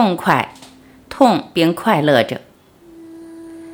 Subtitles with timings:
[0.00, 0.54] 痛快，
[1.10, 2.40] 痛并快乐着。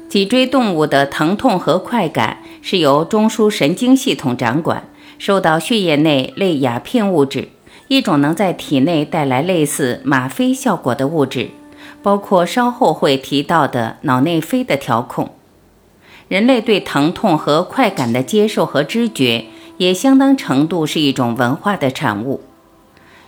[0.08, 4.88] 脊椎动物的疼痛和快感是由中枢神经系统掌管，
[5.20, 7.50] 受到血液内类鸦片物质，
[7.86, 11.50] 一种能在体内带来类似吗啡效果的物质，
[12.02, 15.30] 包括稍后会提到的脑内啡的调控。
[16.26, 19.44] 人类对疼痛和快感的接受和知觉，
[19.76, 22.40] 也相当程度是一种文化的产物。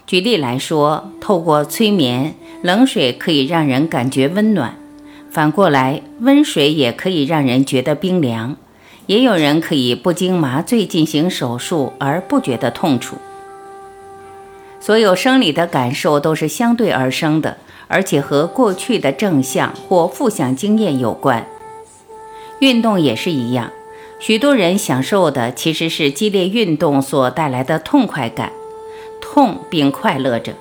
[0.09, 4.71] 举例来说，透过催眠，冷水可以让人感觉温暖；
[5.31, 8.57] 反过来，温水也可以让人觉得冰凉。
[9.05, 13.19] 也有人可以不经麻醉进行手术而不觉得痛楚。
[14.81, 21.47] 所有生理的感受都是相对而生的，而且和过去的正向或负向经验有关。
[22.61, 23.71] 运动也是一样，
[24.19, 28.53] 许多人享受的其实是激烈运动所带来的痛快感。
[29.31, 30.55] 痛并快乐着，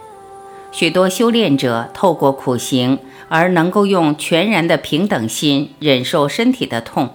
[0.73, 7.11] 许多修炼者透过苦行而能够用全然的平等心忍受身体的痛。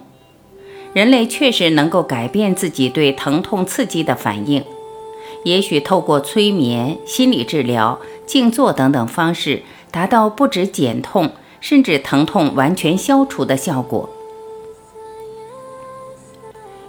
[0.93, 4.63] 人类确实能够改变自己对疼痛刺激的反应，
[5.45, 14.09] 也许透过催眠、心理治疗、静坐等等方式，达到不止减痛，甚至疼痛完全消除的效果。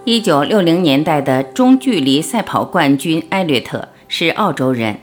[0.05, 3.91] 一九六零年代的中距离赛跑冠军艾略特。
[4.17, 4.99] 是澳洲人，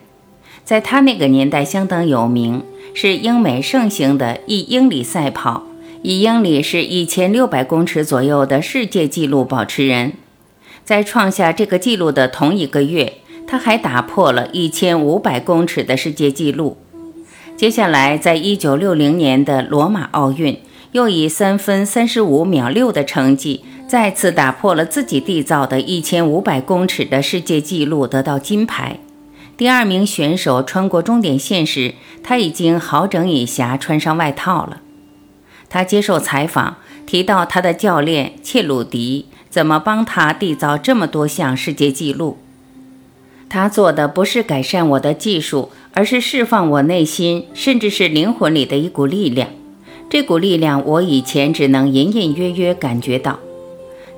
[0.63, 5.63] 在他那个年代相当有名，是英美盛行的一英里赛跑，
[6.01, 10.13] 一英里是一千六百公尺左右的世界纪录保持人。
[10.85, 13.15] 在创下这个纪录的同一个月，
[13.45, 16.77] 他还打破了一千五百公尺的世界纪录。
[17.57, 20.57] 接下来，在一九六零年的罗马奥运，
[20.93, 23.65] 又以三分三十五秒六的成绩。
[23.91, 28.99] 再次打破了自己缔造的一千五百公尺的世界纪录，得到金牌。
[29.57, 34.79] 第二名选手穿过终点线时，他已经好整以暇穿上外套了。
[35.67, 42.37] 他接受采访，提到他的教练切鲁迪怎么帮他缔造这么多项世界纪录。
[43.49, 49.49] 他做的不是改善我的技术，而是释放我内心甚至是灵魂里的一股力量。
[50.09, 53.37] 这股力量，我以前只能隐隐约约感觉到。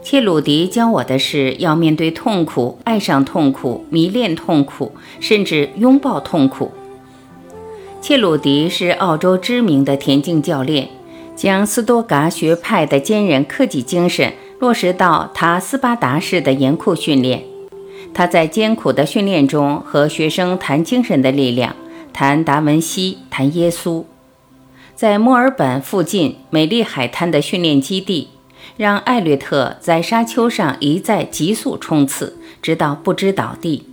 [0.03, 4.91] 切鲁迪教我的是要面对痛苦，爱上痛苦，迷恋痛苦，
[5.21, 6.71] 甚至拥抱痛苦。
[8.01, 10.89] 切鲁迪是澳洲知名的田径教练，
[11.37, 17.45] 将斯多噶学派的坚韧克己精神落实到他斯巴达式的严酷训练。
[18.13, 21.73] 他在艰苦的训练中和学生谈精神的力量，
[22.11, 24.03] 谈达文西，谈耶稣。
[24.93, 28.27] 在墨尔本附近美丽海滩的训练基地。
[28.77, 33.87] 让艾略特在沙丘上一再急速冲刺，直到不知倒地。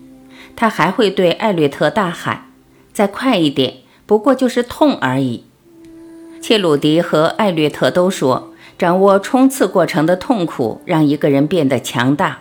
[0.56, 2.46] 他还会对艾略特大喊
[2.92, 3.74] ：“再快一点，
[4.06, 5.44] 不过就是痛而已。”
[6.42, 12.40] 切鲁迪和艾略特都说，掌握冲刺过程的痛苦让一个人变得强大。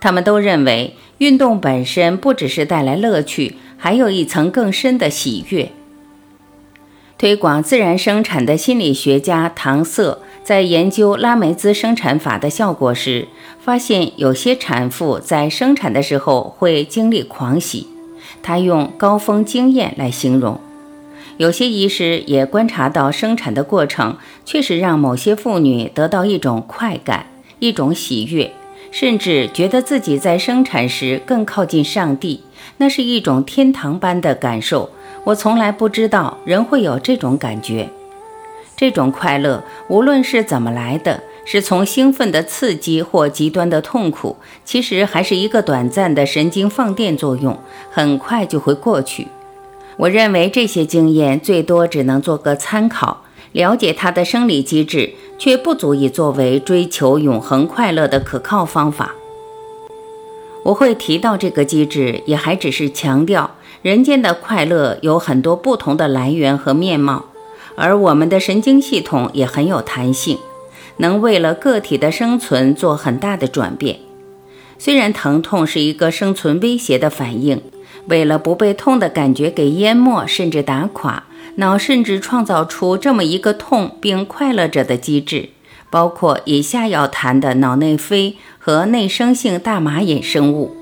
[0.00, 5.72] 他们都认为，运动本身不只是带来乐趣，还有一层更深的喜悦。
[7.16, 10.20] 推广自然生产的心理学家唐瑟。
[10.44, 13.28] 在研究拉梅兹生产法的效果时，
[13.58, 17.88] 发现有些产妇在生产的时候会经历狂喜，
[18.42, 20.60] 他用高峰经验来形容。
[21.38, 27.24] 有些医师也观察到，生产的过程确实让某些妇女得到一种快感、
[27.58, 28.52] 一种喜悦，
[28.90, 32.42] 甚至觉得自己在生产时更靠近上帝，
[32.76, 34.90] 那是一种天堂般的感受。
[35.24, 37.88] 我从来不知道人会有这种感觉。
[38.84, 47.58] 这种快乐，无论是怎么来的，是从兴奋的刺激或极端的痛苦，其实还是一个短暂的神经放电作用，
[47.90, 49.28] 很快就会过去。
[49.96, 53.22] 我认为这些经验最多只能做个参考，
[53.52, 59.14] 了解它的生理机制，却不足以作为追求永恒快乐的可靠方法。
[60.64, 67.24] 我会提到这个机制，也还只是强调人间的快乐有很多不同的来源和面貌。
[67.76, 70.38] 而我们的神经系统也很有弹性，
[70.98, 73.98] 能为了个体的生存做很大的转变。
[74.78, 77.62] 虽然疼痛是一个生存威胁的反应，
[78.08, 81.24] 为了不被痛的感觉给淹没，甚至打垮，
[81.56, 85.50] 脑甚至创造出这么一个痛并快乐着的机制，
[85.90, 90.76] 包括以下要谈的脑内啡和内生性大麻衍生物。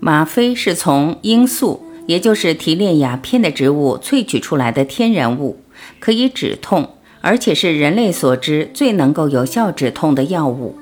[0.00, 5.60] 吗啡是从罂粟，也就是提炼鸦片的植物萃取出来的天然物，
[6.00, 6.90] 可以止痛，
[7.20, 10.76] 而且是人类所知最能够有效止痛的药物。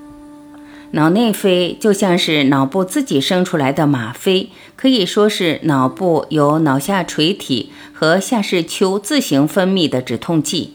[0.93, 10.73] 脑内啡就像是脑部自己生出来的吗啡，可以说是脑部由脑下垂体和下视丘自行分泌的止痛剂。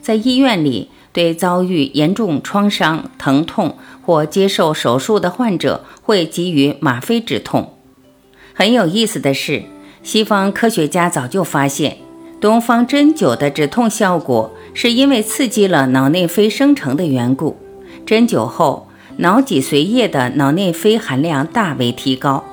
[0.00, 7.74] 在医院里，对遭遇严重创伤、疼痛或接受手术的患者，会给予吗啡止痛。
[8.54, 9.62] 很有意思的是，
[10.02, 11.96] 西方科学家早就发现，
[12.40, 17.56] 东方针灸的止痛效果是因为刺激了脑内啡生成的缘故。
[18.04, 18.88] 针灸后，
[19.18, 22.44] 脑脊髓液的脑内啡含量大为提高。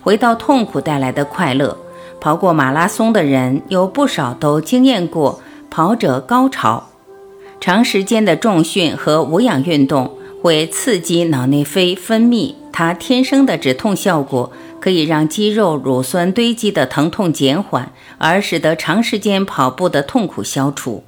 [0.00, 1.76] 回到痛苦带来的快乐，
[2.20, 5.40] 跑过马拉松的人有不少都经验过
[5.70, 6.88] 跑者高潮。
[7.60, 21.04] 长时间的重训和无氧运动会刺激脑内啡分泌，它天生的止痛效果可以让肌肉乳酸堆积的疼痛减缓，而使得长时间跑步的痛苦消除。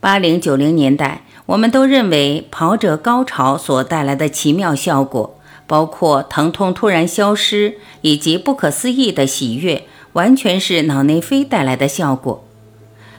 [0.00, 1.22] 八零九零年代。
[1.46, 9.84] 我们都认为跑者高潮所带来的奇妙效果，包括疼痛突然消失以及不可思议的喜悦，
[10.14, 12.42] 完全是脑内啡带来的效果。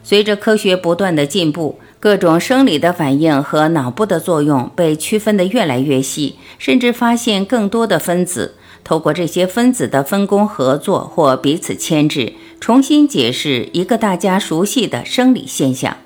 [0.03, 8.53] 随着科学不断的进步，各种生理的反应和脑部的作用被区分得越来越细，甚至发现更多的分子。
[8.83, 15.97] 透过这些分子的分工合作或彼此牵制，重新解释一个大家熟悉的生理现象。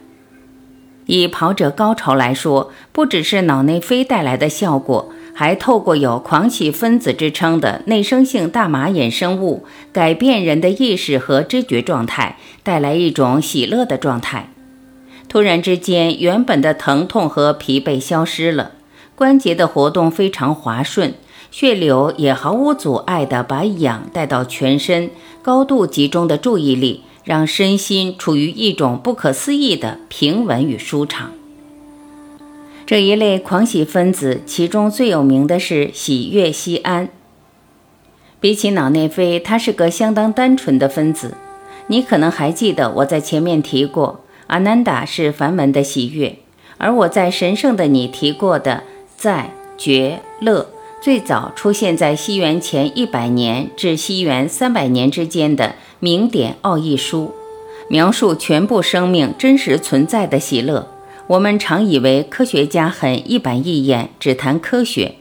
[1.06, 14.54] 以跑者高潮来说，不只是脑内啡带来的效果，还透过有狂喜分子之称的内生性大麻衍生物，改变人的意识和知觉状态，带来一种喜乐的状态。
[15.30, 18.74] 突然之间，原本的疼痛和疲惫消失了，
[19.16, 21.14] 关节的活动非常滑顺，
[21.50, 25.12] 血流也毫无阻碍地把氧带到全身，
[25.42, 27.04] 高度集中的注意力。
[27.26, 31.32] 让身心处于一种不可思议的平稳与舒畅。
[32.88, 37.10] 这一类狂喜分子，其中最有名的是喜悦西胺。
[38.40, 41.36] 比起脑内啡，它是个相当单纯的分子。
[41.86, 46.36] 你可能还记得我在前面提过，阿南达是梵文的喜悦，
[46.80, 48.84] 而我在神圣的你提过的
[49.16, 50.70] 在觉乐。
[51.02, 57.34] 最早出现在西元前一百年至西元三百年之间的名典奥义书，
[57.88, 60.90] 描述全部生命真实存在的喜乐。
[61.28, 65.14] 我们常以为科学家很一板一眼，只谈科学。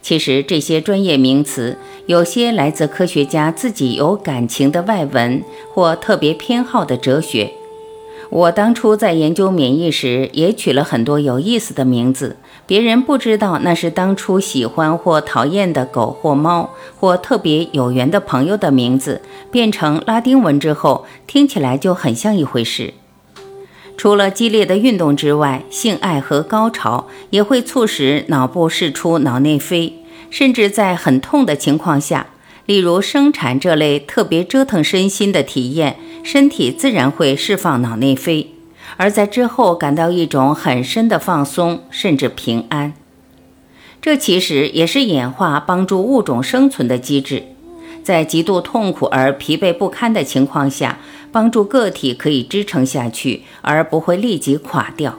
[0.00, 5.42] 其实这些专业名词，有些来自科学家自己有感情的外文
[5.74, 7.52] 或特别偏好的哲学。
[8.28, 12.36] 我当初在研究免疫时，也取了很多有意思的名字。
[12.66, 22.94] 别人不知道那是当初喜欢或讨厌的狗或猫，或特别有缘的朋友的名字，变成拉丁文之后，听起来就很像一回事。
[23.96, 32.26] 除了激烈的运动之外，性爱和高潮也会促使脑部释出脑内啡，甚至在很痛的情况下，
[32.66, 38.52] 例如生产这类特别折腾身心的体验，身体自然会释放脑内啡。
[38.96, 42.94] 而在之后感到一种很深的放松，甚至平安。
[44.00, 47.44] 这其实也是演化帮助物种生存的机制，
[48.02, 50.98] 在极度痛苦而疲惫不堪的情况下，
[51.32, 55.18] 帮助个体可以支撑下去，而不会立即垮掉。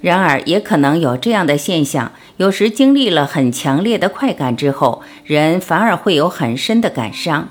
[0.00, 7.48] 然而，也可能有这样的现象：有时经历了很强烈的快感之后，人反而会有很深的感伤。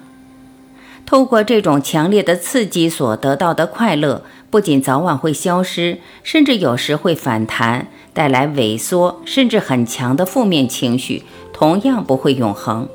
[1.05, 4.23] 透过这种强烈的刺激所得到的快乐。
[4.51, 11.21] 不仅早晚会消失，甚至有时会反弹，带来萎缩，甚至很强的负面情绪，
[11.53, 12.89] 同样不会永恒。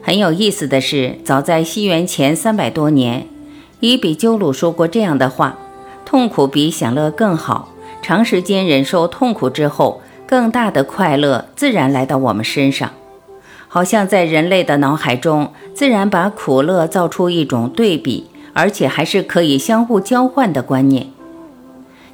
[0.00, 3.26] 很有意思的是，早在西元前三百多年，
[3.80, 5.58] 伊比鸠鲁说过这样的话
[6.06, 7.73] ：“痛苦比享乐更好。
[8.04, 12.90] 长时间忍受痛苦之后，更大的快乐自然来到我们身上，
[13.66, 21.08] 好像在人类的脑海中，自然把苦乐造出一种对比。”而且还是可以相互交换的观念。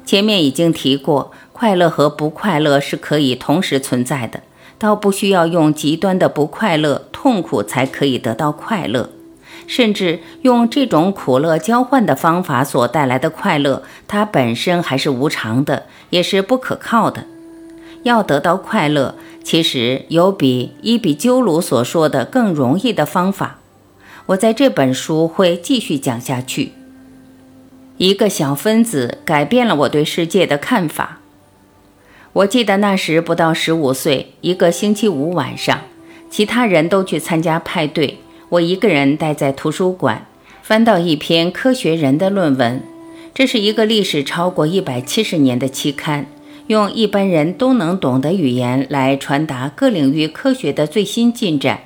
[0.05, 4.41] 前面已经提过，快乐和不快乐是可以同时存在的，
[4.79, 9.09] 倒不需要用极端的不快乐、痛苦才可以得到快乐。
[9.71, 17.23] 甚至用这种苦乐交换的方法所带来的快乐，它本身还是无常的，也是不可靠的。
[18.03, 23.59] 要得到快乐，其实有比伊比鸠鲁所说的更容易的方法。
[24.25, 26.73] 我在这本书会继续讲下去。
[27.95, 31.19] 一个小分子改变了我对世界的看法。
[32.33, 35.79] 我记得那时不到十五岁，一个星期五晚上，
[36.29, 38.19] 其他人都去参加派对，
[38.51, 40.25] 我一个人待在图书馆，
[40.61, 42.83] 翻到一篇科学人的论文。
[43.33, 46.25] 这是一个历史超过一百七十年的期刊，
[46.67, 51.79] 用一般人都能懂的语言来传达各领域科学的最新进展。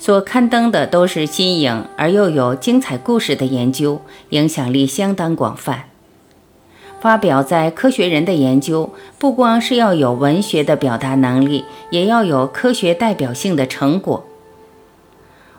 [0.00, 4.00] 所刊登的都是新颖而又有精彩故事的研究，
[4.30, 5.84] 影响力相当广泛。
[7.00, 14.26] 发表在《科学人》的研究，不光是要有文学的表达能力，也要有科学代表性的成果。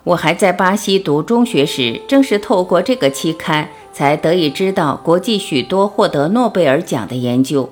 [0.04, 7.70] 我还在巴西读中学时，正是透过这个期刊，才得以知道国际许多获得诺贝尔奖的研究。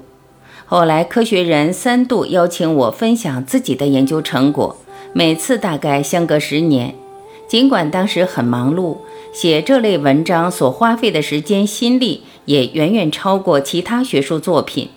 [0.67, 4.77] 后来，《科学人》三度邀请我分享自己的研究成果。
[5.11, 6.93] 每次大概相隔十年，
[7.47, 8.97] 尽管当时很忙碌，
[9.33, 14.89] 写这类文章所花费的时间心力也远远超过其他学术作品，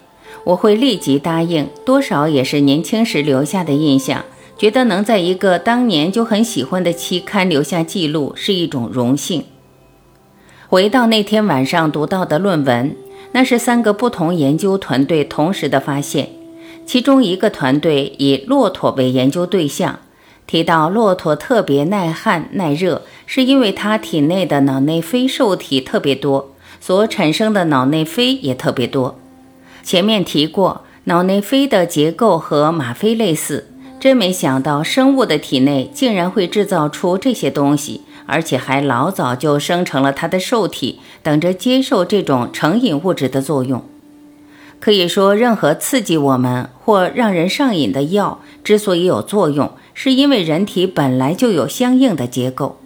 [0.44, 1.66] 我会立即答应。
[1.86, 4.22] 多少也是年轻时留下的印象，
[4.62, 9.42] 觉得能在一个当年就很喜欢的期刊留下记录是一种荣幸。
[10.68, 12.94] 回到那天晚上读到的论文，
[13.32, 16.28] 那是三个不同研究团队同时的发现。
[16.86, 19.98] 其中一个团队以骆驼为研究对象，
[20.46, 29.18] 提到骆驼特别耐旱耐热，是因为它体内的脑内啡受体特别多，所产生的脑内啡也特别多。
[29.82, 33.71] 前面提过，脑内啡的结构和吗啡类似，
[34.02, 43.84] 真没想到生物的体内竟然会制造出这些东西，而且还老早就生成了它的受体，等着接受这种成瘾物质的作用。
[44.80, 52.80] 可以说，任何刺激我们或让人上瘾的药之所以有作用，是因为人体本来就有相应的结构。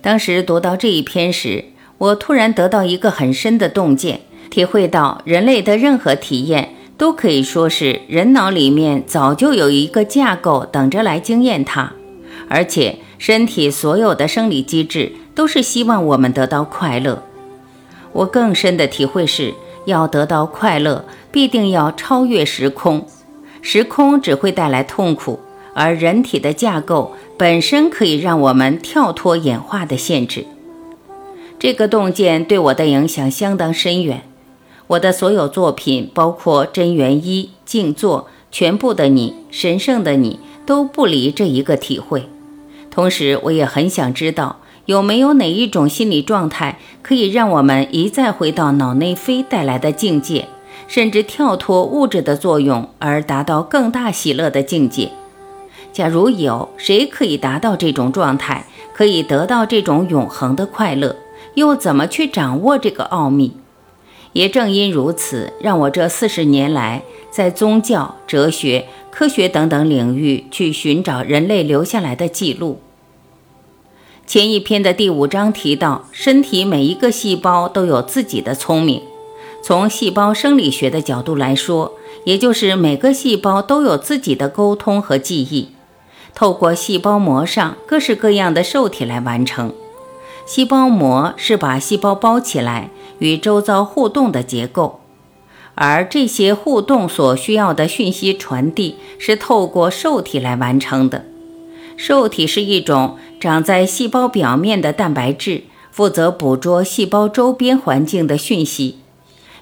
[0.00, 1.64] 当时读到这一篇时，
[1.98, 11.92] 我突然得到一个很深的洞见，体会到人类的任何体验都可以说是人脑里面早就有一个架构等着来经验它，
[12.50, 17.22] 而且身体所有的生理机制都是希望我们得到快乐。
[18.12, 19.54] 我更深的体会是。
[19.84, 23.06] 要得到快乐，必定要超越时空，
[23.62, 25.40] 时空只会带来痛苦，
[25.72, 30.44] 而人体的架构本身可以让我们跳脱演化的限制。
[31.58, 34.24] 这个洞见对我的影响相当深远。
[34.88, 42.26] 我的所有作品，包括《真元一》《静坐》《全部的你》《神圣的你》，都不离这一个体会。
[42.90, 44.56] 同时，我也很想知道。
[44.86, 50.48] 有没有哪一种心理状态可以让我们一再回到脑内飞带来的境界，
[50.86, 55.10] 甚至跳脱物质的作用而达到更大喜乐的境界？
[55.92, 58.64] 假如有，谁可以达到这种状态，
[58.94, 61.16] 可以得到这种永恒的快乐？
[61.52, 63.52] 又怎么去掌握这个奥秘？
[64.32, 72.80] 也正因如此，让我这四十年来在宗教、哲学、科学等等领域去寻找人类留下来的记录。
[74.26, 79.02] 前一篇的第五章提到，身体每一个细胞都有自己的聪明。
[79.62, 81.94] 从细胞生理学的角度来说，
[82.24, 85.70] 也就是每个细胞都有自己的沟通和记忆，
[86.34, 89.72] 透过细胞膜上各式各样的受体来完成。
[90.48, 92.88] 细胞膜是把细胞包起来
[93.18, 95.00] 与周遭互动的结构，
[95.74, 101.26] 而这些互动所需要的讯息传递是透过受体来完成的。
[101.98, 103.18] 受体是一种。
[103.40, 105.62] 长在细胞表面的蛋白质
[105.92, 108.98] 负责捕捉细胞周边环境的讯息。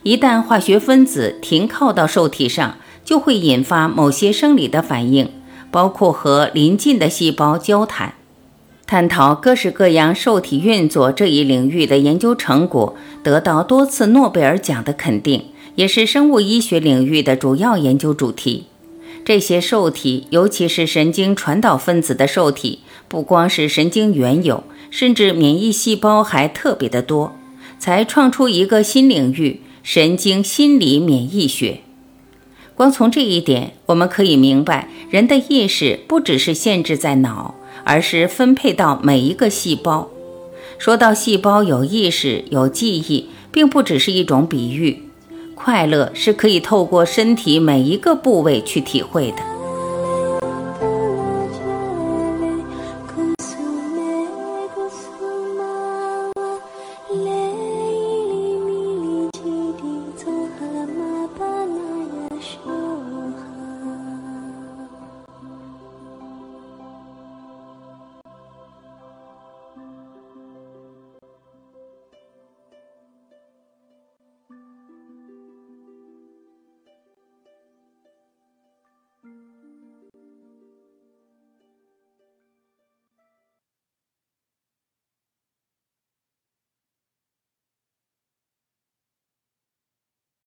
[0.03, 5.31] 一旦化学分子停靠到受体上，就会引发某些生理的反应，
[5.71, 8.15] 包括和邻近的细胞交谈。
[8.87, 18.67] 探讨各式各样受体运作这一领域的研究成果，得到多次诺贝尔奖的肯定，也是生物医学领域的主要研究主题。
[19.25, 22.79] 这些受体，尤其是神经传导分子的受体。
[23.09, 27.37] 不光是神经原有，甚至免疫细胞还特别的多，
[27.79, 31.81] 才创出一个新领域——神经心理免疫学。
[32.75, 37.55] 光从这一点，我们可以明白，人的意识不只是限制在脑，
[37.87, 40.11] 而是分配到每一个细胞
[40.77, 45.05] 说到细胞有意识有记忆并不只是一种比喻
[45.55, 49.57] 快乐是可以透过身体每一个部位去体会的